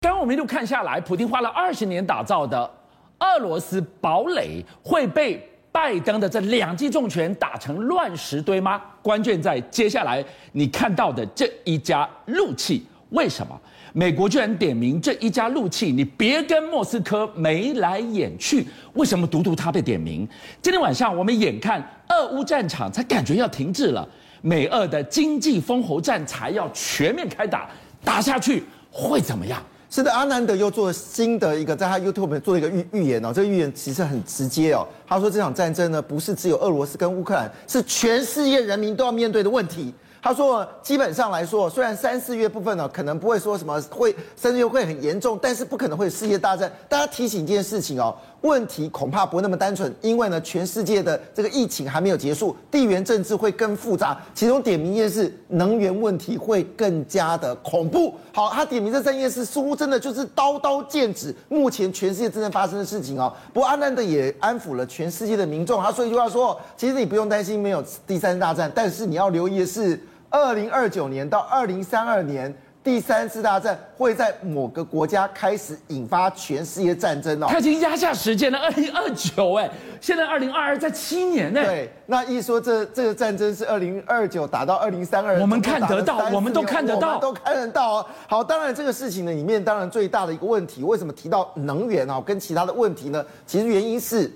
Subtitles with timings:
[0.00, 2.70] 刚我们一路看下来，普丁花了二十年打造的
[3.18, 8.80] 俄罗斯堡垒会被拜登的这两记重拳打成乱石堆吗？
[9.02, 13.60] 关键在接下来你看到的这一家怒气，为什么
[13.92, 15.90] 美国居然点名这一家怒气？
[15.90, 20.26] 你别跟莫斯科眉来眼去，为什么独独他被点名？
[20.62, 24.08] 今天晚上我们眼看俄乌战场才感觉要停滞了，
[24.42, 27.68] 美俄的经济封喉战才要全面开打，
[28.04, 28.62] 打下去
[28.92, 29.60] 会怎么样？
[29.90, 34.86] 是的，阿南德又做了新的一个，在他 YouTube 做了一个预预言哦，这个预言其实很直接哦。
[35.06, 39.94] 他说这场战争呢，不是只有俄罗斯跟乌克兰，是全世界人民都要面对的问题。
[40.28, 46.70] 他说，基本上来说，虽然三四月部分呢，可能不会说什么会三四月会很严重，但是不可能会有世界大战。
[46.86, 54.20] 大家提醒一件事情哦，问题恐怕不那么单纯，因为呢，全世界的这个疫情还没有结束，地缘政治会更复杂。
[54.34, 58.14] 其中点名一件事，能源问题会更加的恐怖。
[58.30, 63.32] 好，他点名这三件事，似乎真的就是刀刀剑指目前全世界真正发生的事情哦。
[63.54, 69.98] 不过，阿南德也安抚了全世界的民众，他说一句话说，其实你不用担心没有第三次大战，但是你要留意的是。
[70.30, 77.46] 二零二九年到二零三二年，第三次大战会在某个国家开始引发全世界战争哦。
[77.48, 81.64] 他已经压下时间了，二零二九哎，现在二零二二在七年呢。
[81.64, 88.06] 对，那一说这这个战争是二零二九打到二零三二，我们看得到，我们都看得到，都看得到哦。
[88.26, 93.24] 好，当然这个事情呢里面，当然最大的一个问题，为什么提到能源哦，跟其他的问题呢？
[93.46, 94.30] 其实原因是。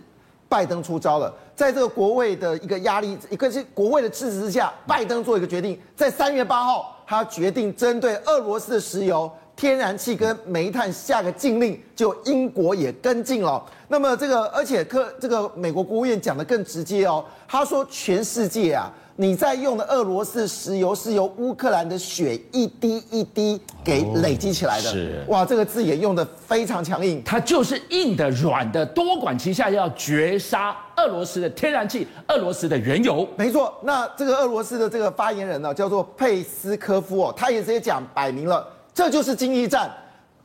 [0.53, 13.65] 拜登出招了，在这个国会的一个压力，一个是国会的支持之下，拜登做一个决定，在三月八号，他决定针对俄罗斯的石油、天然气跟煤炭下个禁令，就英国也跟进了。
[13.89, 18.93] 那么这个，而且科这个美国国务院讲的更直接哦，他说全世界啊。
[19.17, 24.91] 你在用的俄罗斯石油是由乌克兰的血一滴一滴给累积起来的。
[24.91, 27.23] 是哇，这个字眼用的非常强硬。
[27.23, 33.29] 它就是硬的、软的，多管齐下，要绝杀俄罗斯的天然气、俄罗斯的原油。
[33.37, 39.91] 没错，那这个俄罗斯的这个发言人呢，叫做佩斯科夫哦，他也直接讲摆明了，这就是经济战，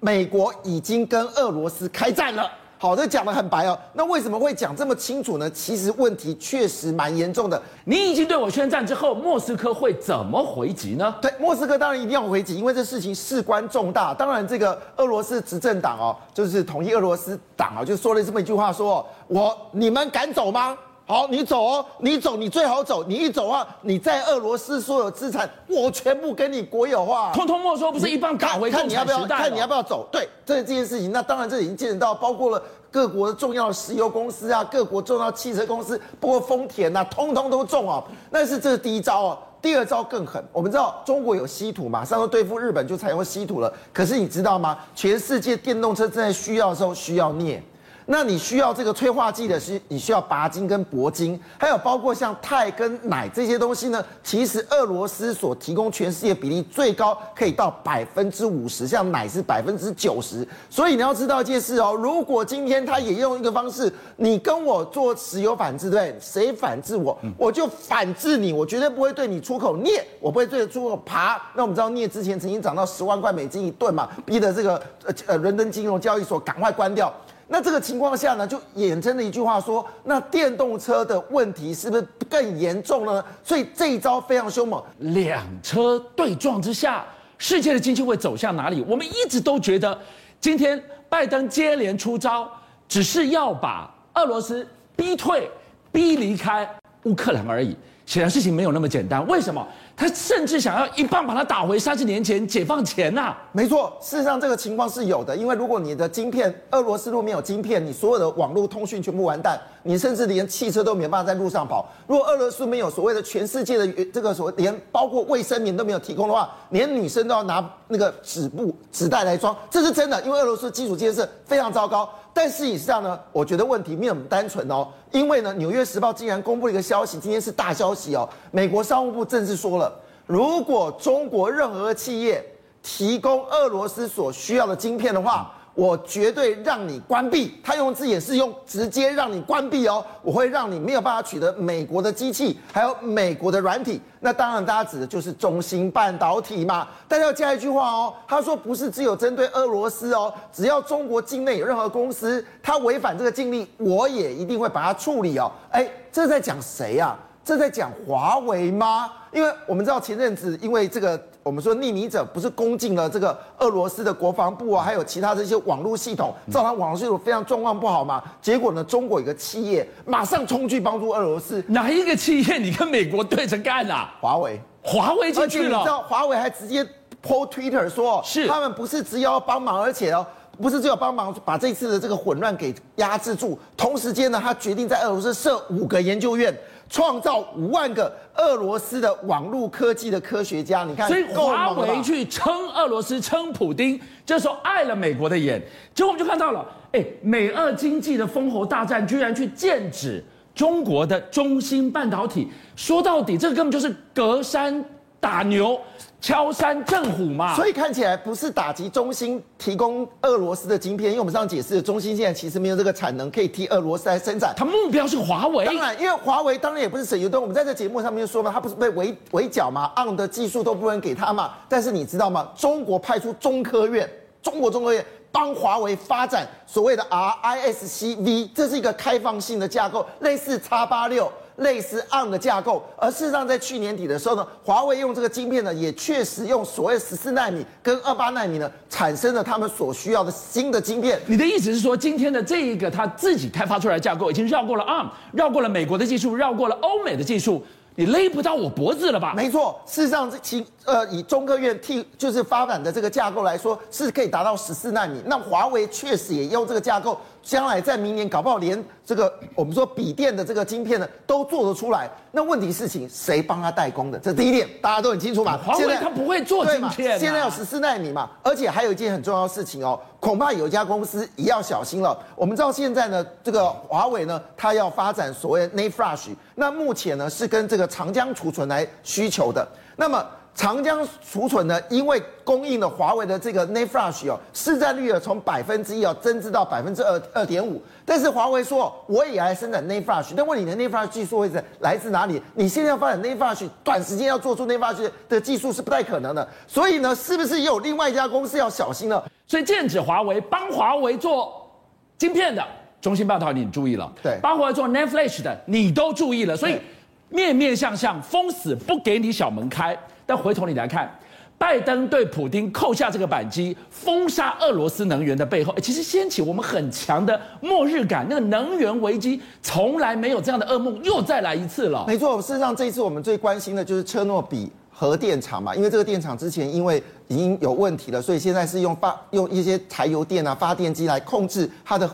[0.01, 2.49] 美国已经跟俄罗斯开战了。
[2.79, 3.77] 好，这讲的很白哦。
[3.93, 5.49] 那为什么会讲这么清楚呢？
[5.49, 7.61] 其实问题确实蛮严重的。
[7.85, 11.15] 你已经对我宣战之后，莫斯科会怎么回击呢？
[11.21, 14.13] 对，莫斯科当然一定要回击，因为这事情事关重大。
[14.13, 20.77] 当然，这个俄罗斯执政党哦，就是统一俄罗斯党啊，就说了这么一句话说：说我你们敢走吗？
[21.09, 23.01] 好，你走哦，你走，你最好走。
[23.05, 28.69] 你一走啊，你在俄罗斯所有资产，我全部给你国有化，通通没收，不是一棒打回？
[28.69, 30.05] 看你要不要，看你要不要走。
[30.11, 38.03] 对，这这件事情，那当然这已经牵扯到包括了各国的重要石油公司啊，各国重要汽车公司，包括丰田呐，通通都中哦。
[38.29, 40.43] 那是这是第一招哦，第二招更狠。
[40.51, 43.71] 我们知道中国有稀土，马上要对付日本就采用稀土了。
[43.93, 44.77] 可是你知道吗？
[44.93, 47.63] 全世界电动车正在需要的时候需要镍。
[48.09, 54.03] 那你需要这个催化剂的是，你需要鈀金跟铂金，还有包括像钛跟奶这些东西呢。
[54.23, 60.47] 其实俄罗斯所提供全世界比例最高，可以到百分之五十，像奶是百分之九十。
[60.69, 66.19] 所以你要知道一件事哦，如果今天他也用一个方式，你跟我做石油反制，对不对？
[66.21, 71.41] 谁反制我，我就反制你，我绝对不会对你出口镍，我不会对你出口爬。
[71.53, 77.13] 那我们知道镍之前曾经涨到十万块美金一吨嘛，逼得这个呃呃伦敦金融交易所赶快关掉。
[77.49, 83.23] 那这个情况下呢，就衍生了一句话说，那电动车的问题是不是更严重呢？
[83.43, 87.05] 所以这一招非常凶猛，两车对撞之下，
[87.37, 88.83] 世界的经济会走向哪里？
[88.87, 89.97] 我们一直都觉得，
[90.41, 92.51] 今天拜登接连出招，
[92.87, 95.49] 只是要把俄罗斯逼退、
[95.91, 96.69] 逼离开
[97.07, 97.75] 乌克兰而已。
[98.05, 99.67] 显然事情没有那么简单，为什么？
[99.93, 111.85] 他甚至想要一棒把他打回三十年前解放前呐、没错，事实上这个情况是有的，因为如果你的晶片，俄罗斯如果没有晶片，你所有的网络通讯全部完蛋，你甚至连汽车都没办法在路上跑。
[112.07, 122.09] 如果俄罗斯没有所谓的全世界的这个所谓连包括卫生棉都没有提供的话，连女生都要拿那个纸布纸袋来装，这是真的，因为俄罗斯基础建设非常糟糕。
[122.37, 128.29] 但事实上呢，我觉得问题没有那么单纯哦，因为呢，《纽约时报》竟然公布了一个消息，今天是大消息哦。
[128.51, 129.91] 美国商务部正式说了，
[130.27, 132.45] 如果中国任何企业
[132.83, 137.53] 提供俄罗斯所需要的晶片的话，我绝对让你关闭。
[137.63, 144.01] 他用字眼是用直接让你关闭哦，我会让你没有办法取得美国的机器，还有美国的软体。
[144.19, 146.87] 那当然，大家指的就是中芯半导体嘛。
[147.07, 155.51] 大家要加一句话哦，他说不是只有针对俄罗斯哦，只要中国境内有任何公司，他违反这个禁令，我也一定会把它处理哦。
[155.69, 157.15] 哎，这是在讲谁呀？
[157.47, 159.09] 这在讲华为吗？
[159.31, 161.17] 因为我们知道前阵子因为这个。
[161.43, 168.21] 我们说匿名者不是攻进了这个俄罗斯的国防部啊，还有其他这些网络系统，造成网络系统非常状况不好嘛。
[168.41, 172.57] 结果呢，中国有个企业马上冲去帮助俄罗斯，哪一个企业？
[172.57, 174.13] 你跟美国对着干啊？
[174.19, 175.77] 华为，华为进去了。
[175.77, 176.83] 你知道华为还直接
[177.25, 180.27] po Twitter 说，是他们不是只要帮忙，而且哦，
[180.61, 186.53] 不是只有帮忙把这次的这个混乱给压制住，同时间呢，他决定在俄罗斯设五个研究院。
[186.89, 195.61] 创造五万个俄罗斯的网络科技的科学家，你看，所以华为去撑俄罗斯，撑普丁，这时候碍了美国的眼，
[195.93, 200.23] 结果我们就看到了，哎，美俄经济的封喉大战居然去剑指
[200.55, 204.83] 中国的中芯半导体，说到底，这个根本就是隔山
[205.19, 205.79] 打牛。
[206.19, 215.63] 敲山震虎嘛，所以看起来不是打击中兴提供俄罗斯的晶片，因为我们上次解释，中兴现在其实没有这个产能可以替俄罗斯来生产，它目标是华为。
[215.67, 221.53] 当然，因为华为当然也不是省油灯，我们在这节目上面说嘛，它不是被围围剿嘛，ARM 的技术都不能给他嘛。
[221.69, 222.49] 但是你知道吗？
[222.55, 224.09] 中国派出中科院，
[224.41, 231.31] 中国中科院帮华为发展所谓的 RISC-V，这是一个开放性的架构，类似 X 八六。
[231.57, 241.19] 类似 ARM 的架构，而事实上在去年底的时候呢，华为用这个晶片呢，也确实用所谓十四纳米跟二八纳米呢，产生了他们所需要的新的晶片。
[241.25, 247.63] 你的意思是说，今天的这一个他自己开发出来的架构，已经绕过了 ARM，绕过了美国的技术，绕过了欧美的技术。
[247.99, 249.33] 你勒不到我脖子了吧？
[249.35, 255.19] 没错，事实上，其呃以中科院替就是发展的这个架构来说，是可以达到十四纳米。
[255.25, 258.77] 那华为确实也用这个架构，将来在明年搞不好连
[259.07, 262.09] 这个我们说笔电的这个晶片呢都做得出来。
[262.33, 264.19] 那问题事情谁帮他代工的？
[264.19, 265.57] 这第一点大家都很清楚嘛。
[265.57, 272.19] 华为他不会做晶片，啊，现在有十四纳米嘛，而且还有一件很重要的事情哦，恐怕有一家公司也要小心了。
[272.35, 279.65] 我们知道现在呢，这个华为呢，它要发展所谓 NAND Flash，那目前呢是跟这个长江储存来需求的，
[279.95, 280.25] 那么。
[280.57, 287.79] 长江储存呢，因为供应了华为的这个 NAND Flash 哦，市占率啊从百分之一哦增至到百分之二二点五。
[288.03, 292.41] 但是华为说我也来生产 NAND Flash，但问你的 NAND Flash 技术会是来自哪里？
[292.55, 296.45] 你现在要发展 NAND Flash，短时间要做出 NAND Flash 的技术是不太可能的。
[296.65, 299.23] 所以呢，是不是也有另外一家公司要小心呢？
[299.45, 301.71] 所以剑指华为帮华为做
[302.17, 302.65] 晶片的
[302.99, 304.11] 中芯半导体，你注意了？
[304.23, 306.57] 对，帮华为做 NAND Flash 的你都注意了。
[306.57, 306.81] 所以
[307.29, 309.95] 面面相向，封死不给你小门开。
[310.27, 311.09] 但回头你来看，
[311.57, 318.27] 拜登对普丁扣下这个扳机，封杀俄罗斯能源的背后，其实掀起我们很强的末日感。
[318.29, 322.05] 那个能源危机从来没有这样的噩梦又再来一次了。
[322.05, 332.07] 没错，事实上这一次我们最关心的就是车诺比核电厂嘛，因为这个电厂之前因为已经有问题了，所以现在是用发用一些柴油电啊发电机来控制它的。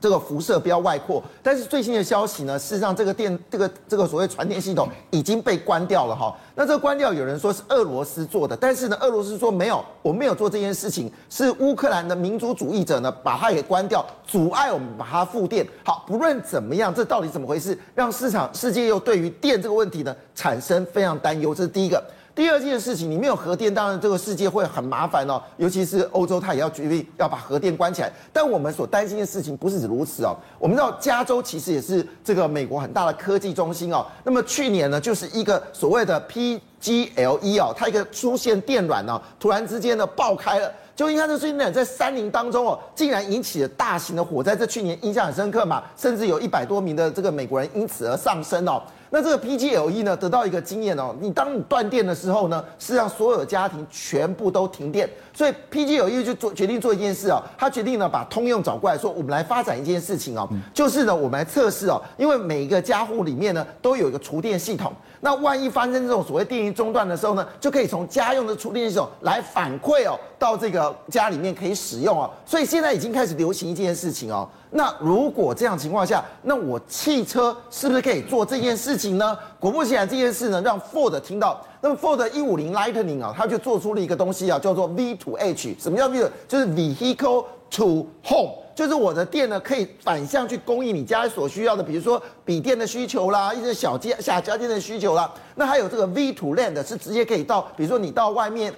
[0.00, 6.36] 这个辐射不要外扩，但是最新的消息呢，事实上这个电这个这个所谓传电系统已经被关掉了哈。
[6.54, 15.66] 那这个关掉，有人说是俄罗斯做的，但是呢，俄罗斯说没有，我没有做这件事情，是乌克兰的民族主义者呢把它给关掉，阻碍我们把它复电。
[15.84, 22.02] 好，不论怎么样，这到底怎么回事，让市场世界又对于电这个问题呢产生非常担忧，这是第一个。
[22.36, 25.42] 第二件事情，你没有核电，当然这个世界会很麻烦哦。
[25.56, 28.12] 尤其是欧洲，它也要决定要把核电关起来。
[28.30, 30.36] 但我们所担心的事情不是如此哦。
[30.58, 34.04] 我们知道加州其实也是这个美国很大的科技中心哦。
[34.22, 40.70] 那么去年呢，就是一个所谓的 PGLE 哦，它一个出现电缆呢，突然之间呢爆开了。
[40.94, 44.54] 就因为它这电缆在山林当中哦，竟然引起了大型的火灾。
[44.54, 48.82] 这去年印象很深刻嘛，甚至有一百多名的这个美国人因此而丧生哦。
[49.10, 74.48] 那这个 PGLE 呢，得到一个经验哦，你当你断电的时候呢，是让所有家庭全部都停电，所以 PGLE 就做决定做一件事哦，他决定呢把通用找过来说，我们来发展一件事情哦，就是呢我们来测试哦，因为每一个家户里面呢都有一个厨电系统，那万一发生这种所谓电力中断的时候呢，就可以从家用的厨电系统来反馈哦，到这个家里面可以使用哦，所以现在已经开始流行一件事情哦。
[74.70, 79.38] 那如果这样情况下，那我汽车是不是可以做这件事情呢？
[79.60, 85.76] 果不其然，这件事呢让 Ford 听到，那么 Ford 一五零 Lightning 啊，它就做出了一个东西啊，叫做 V to H。
[85.78, 86.30] 什么叫 V？
[86.48, 95.32] 就是 Vehicle to Home，就是我的电呢可以反向去供应你家所需要的，比如说笔电的需求啦，一些小家小家电的需求啦。
[95.54, 98.74] 那还有这个 V to Land 是直接可以到，比如说你到外面。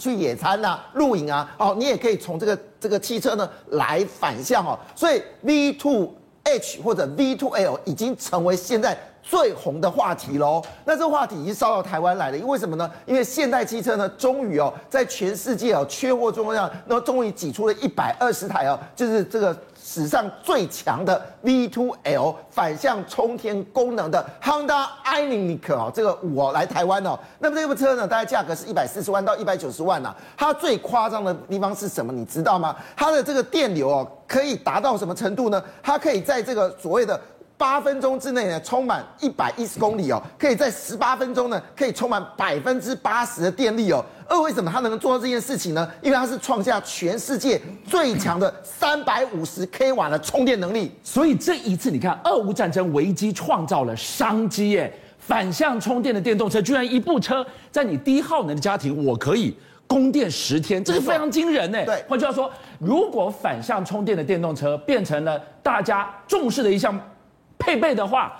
[0.00, 10.62] 去野餐呐、啊、露营啊，哦，你也可以从这个这个汽车呢来反向哦，所以 V two H 或者 V two L 已经成为现在最红的话题喽。
[10.84, 12.90] 那这个话题已经烧到台湾来了，因为什么呢？
[13.04, 19.56] 因为现代汽车呢，终于哦，在全世界哦缺货状况下，那终于挤出了一百二十台哦，就是这个。
[19.92, 30.14] 史上最强的 V2L 反向充电功能的 Honda Ionic 哦，这个我来台湾哦，那么这部车呢，大概价格是一百四十万到一百九十万呐。
[30.36, 32.12] 它最夸张的地方是什么？
[32.12, 32.76] 你知道吗？
[32.96, 35.60] 它的这个电流哦，可以达到什么程度呢？
[35.82, 37.20] 它可以在这个所谓的。
[37.60, 44.02] 八分钟之内呢，充满一百一十公里哦，可以在十八分钟呢，可以充满百分之八十的电力哦。
[44.26, 45.86] 二为什么它能够做到这件事情呢？
[46.00, 50.90] 因为它是创下全世界最强的三百五十 k 瓦的充电能力。
[51.04, 54.90] 所以这一次，你看，俄乌战争危机创造了商机耶！
[55.18, 59.54] 反向充电的电动车，居然一部车在你低耗能的家庭，我可以
[59.86, 61.84] 供电十天，这个非常惊人呢。
[61.84, 66.98] 对，换句话说，如果反向充电的电动车变成了大家重视的一项。
[67.60, 68.39] 配备的话。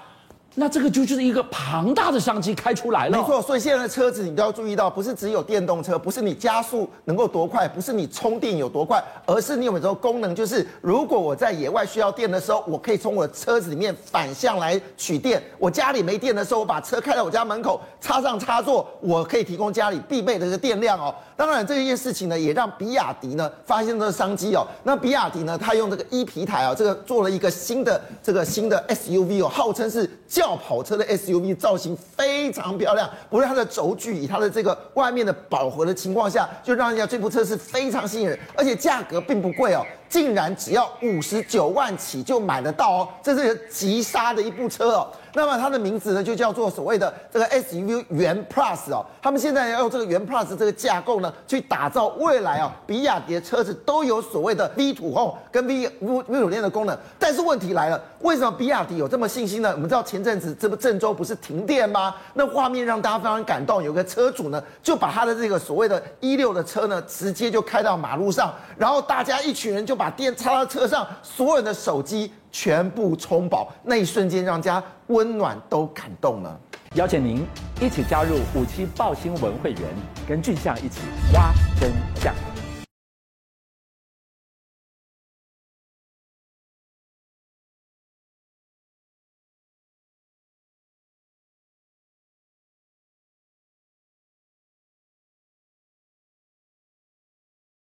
[0.57, 3.17] 那这个就是一个庞大的商机开出来了。
[3.17, 15.41] 没错，所以现在的车子你都要注意到，不是只有电动车，不是你加速能够多快，不是你充电有多快，而是你有没有功能，就是如果我在野外需要电的时候，我可以从我的车子里面反向来取电。
[15.57, 21.15] 我家里没电的时候，我把车开到我家门口，插上插座，我可以提供家里必备的这个电量哦。
[21.37, 24.67] 当然，这一件事情呢，也让比亚迪呢发现这个商机哦。
[24.83, 30.11] 那比亚迪呢，它用这个一皮台啊，这个做了一个新的这个新的 SUV 哦，号称是。
[30.41, 45.09] 轿跑车的 SUV 造型非常漂亮，不论它的轴距，以它的这个外面的饱和的情况下，就让人家这部车是非常吸引人，而且价格并不贵哦，竟然只要五十九万起就买得到哦，这是急杀的一部车哦。
[45.35, 49.05] 那么它的名字呢，就叫做所谓的这个 SUV 元 Plus 哦。
[49.23, 56.97] 他们现在要用这个元 Plus 这个架构呢，去打造未来哦，比亚迪的车子都有所谓的 V to Home 跟 V V V 五链的功能。
[57.19, 59.71] 但是问题来了，为什么比亚迪有这么信心呢？
[59.73, 62.15] 我们知道前阵子这不郑州不是停电吗？
[62.35, 72.33] 那画面让大家非常感动，有个车主呢，就把他的这个所谓的一六的车呢，直接就开到马路上，然后大家一群人就把电插到车上，所有的手机。
[72.51, 76.61] 全部充饱，那一瞬间让家温暖都感动了。
[76.95, 77.47] 邀请您
[77.81, 79.83] 一起加入五七报新闻会员，
[80.29, 81.01] 跟俊相一起
[81.33, 82.10] 挖真相。